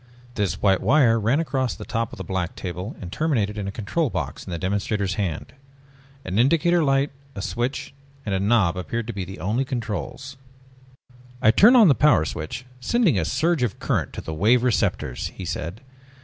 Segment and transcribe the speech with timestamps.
[0.33, 3.71] This white wire ran across the top of the black table and terminated in a
[3.71, 5.53] control box in the demonstrator's hand.
[6.25, 7.93] An indicator light, a switch
[8.25, 10.37] and a knob appeared to be the only controls.
[11.39, 15.27] "I turn on the Power Switch, sending a surge of current to the Wave Receptors,"
[15.35, 15.81] he said.